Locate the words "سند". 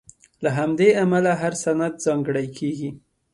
1.63-1.93